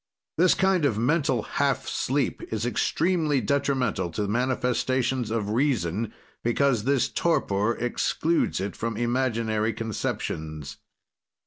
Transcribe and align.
"This 0.39 0.55
kind 0.55 0.83
of 0.83 0.97
mental 0.97 1.43
half 1.43 1.87
sleep 1.87 2.41
is 2.51 2.65
extremely 2.65 3.39
detrimental 3.39 4.09
to 4.13 4.27
manifestations 4.27 5.29
of 5.29 5.51
reason, 5.51 6.11
because 6.43 6.85
this 6.85 7.07
torpor 7.07 7.77
excludes 7.77 8.59
it 8.59 8.75
from 8.75 8.97
imaginary 8.97 9.73
conceptions. 9.73 10.77